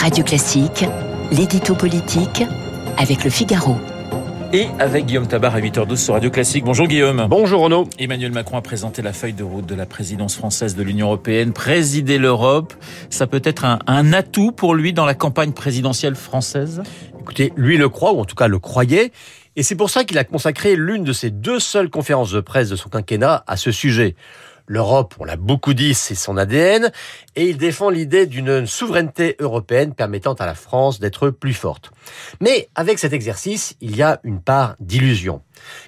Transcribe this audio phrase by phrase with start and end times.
[0.00, 0.86] Radio Classique,
[1.30, 2.42] l'édito politique
[2.96, 3.76] avec le Figaro.
[4.54, 6.64] Et avec Guillaume Tabar à 8h12 sur Radio Classique.
[6.64, 7.26] Bonjour Guillaume.
[7.28, 7.86] Bonjour Renaud.
[7.98, 11.52] Emmanuel Macron a présenté la feuille de route de la présidence française de l'Union Européenne.
[11.52, 12.72] Présider l'Europe,
[13.10, 16.82] ça peut être un, un, atout pour lui dans la campagne présidentielle française?
[17.20, 19.12] Écoutez, lui le croit, ou en tout cas le croyait.
[19.54, 22.70] Et c'est pour ça qu'il a consacré l'une de ses deux seules conférences de presse
[22.70, 24.16] de son quinquennat à ce sujet.
[24.72, 26.92] L'Europe, on l'a beaucoup dit, c'est son ADN,
[27.34, 31.90] et il défend l'idée d'une souveraineté européenne permettant à la France d'être plus forte.
[32.38, 35.42] Mais avec cet exercice, il y a une part d'illusion.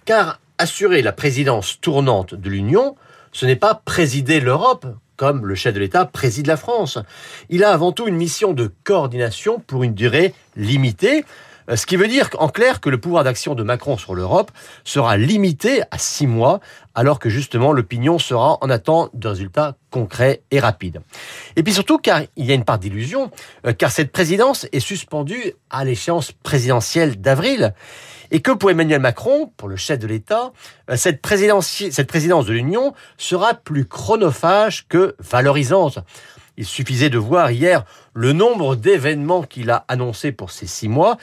[0.04, 2.96] Car assurer la présidence tournante de l'Union,
[3.30, 6.98] ce n'est pas présider l'Europe, comme le chef de l'État préside la France.
[7.50, 11.24] Il a avant tout une mission de coordination pour une durée limitée,
[11.68, 14.50] ce qui veut dire en clair que le pouvoir d'action de Macron sur l'Europe
[14.84, 16.60] sera limité à six mois,
[16.94, 21.00] alors que justement l'opinion sera en attente de résultats concrets et rapides.
[21.56, 23.30] Et puis surtout car il y a une part d'illusion,
[23.66, 27.74] euh, car cette présidence est suspendue à l'échéance présidentielle d'avril.
[28.30, 30.52] Et que pour Emmanuel Macron, pour le chef de l'État,
[30.90, 35.98] euh, cette présidence, cette présidence de l'Union sera plus chronophage que valorisante.
[36.56, 41.16] Il suffisait de voir hier le nombre d'événements qu'il a annoncés pour ces six mois.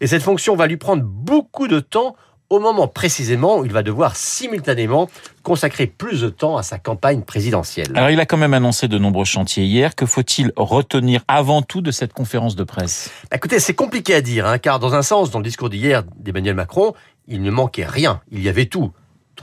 [0.00, 2.16] Et cette fonction va lui prendre beaucoup de temps
[2.48, 5.08] au moment précisément où il va devoir simultanément
[5.42, 7.90] consacrer plus de temps à sa campagne présidentielle.
[7.94, 9.94] Alors il a quand même annoncé de nombreux chantiers hier.
[9.94, 13.10] Que faut-il retenir avant tout de cette conférence de presse?
[13.32, 16.54] Écoutez, c'est compliqué à dire, hein, car dans un sens, dans le discours d'hier d'Emmanuel
[16.54, 16.94] Macron,
[17.26, 18.20] il ne manquait rien.
[18.30, 18.92] Il y avait tout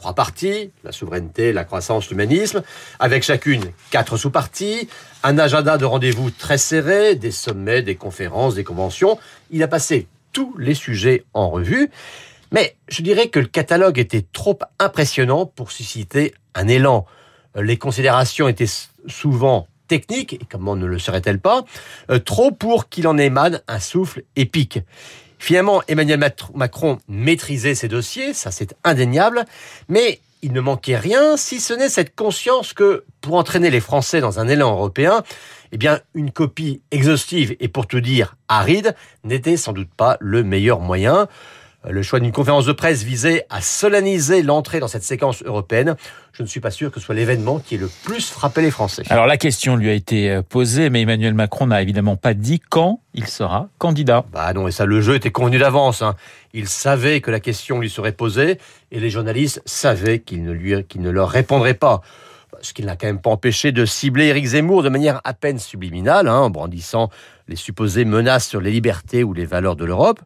[0.04, 2.62] trois parties, la souveraineté, la croissance, l'humanisme,
[3.00, 4.90] avec chacune quatre sous-parties,
[5.24, 9.18] un agenda de rendez-vous très serré, des sommets, des conférences, des conventions.
[9.50, 11.90] Il a passé tous les sujets en revue,
[12.52, 17.06] mais je dirais que le catalogue était trop impressionnant pour susciter un élan.
[17.56, 18.74] Les considérations étaient
[19.08, 21.64] souvent techniques, et comment ne le serait-elle pas,
[22.12, 24.80] euh, trop pour qu'il en émane un souffle épique.
[25.44, 26.22] Finalement, Emmanuel
[26.56, 29.44] Macron maîtrisait ses dossiers, ça c'est indéniable,
[29.90, 34.22] mais il ne manquait rien si ce n'est cette conscience que pour entraîner les Français
[34.22, 35.22] dans un élan européen,
[35.74, 38.96] eh bien, une copie exhaustive et pour tout dire aride
[39.26, 41.28] n'était sans doute pas le meilleur moyen.
[41.90, 45.98] Le choix d'une conférence de presse visait à solenniser l'entrée dans cette séquence européenne.
[46.32, 48.72] Je ne suis pas sûr que ce soit l'événement qui ait le plus frappé les
[48.72, 49.04] Français.
[49.10, 52.62] Alors la question lui a été euh, posée, mais Emmanuel Macron n'a évidemment pas dit
[52.62, 54.24] quand il sera candidat.
[54.32, 56.02] Bah non, et ça, le jeu était convenu d'avance.
[56.02, 56.16] Hein.
[56.54, 58.60] Il savait que la question lui serait posée,
[58.92, 62.02] et les journalistes savaient qu'il ne, lui, qu'il ne leur répondrait pas
[62.62, 65.60] ce qui n'a quand même pas empêché de cibler Éric Zemmour de manière à peine
[65.60, 67.10] subliminale, hein, en brandissant
[67.48, 70.20] les supposées menaces sur les libertés ou les valeurs de l'Europe.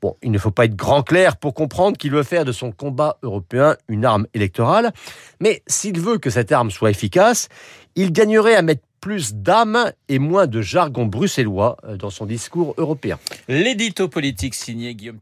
[0.00, 2.72] Bon, il ne faut pas être grand clair pour comprendre qu'il veut faire de son
[2.72, 4.92] combat européen une arme électorale,
[5.40, 7.48] mais s'il veut que cette arme soit efficace,
[7.96, 12.74] il gagnerait à mettre plus d'âme et moins de jargon bruxellois euh, dans son discours
[12.76, 13.18] européen.
[13.48, 15.18] L'édito politique signé Guillaume.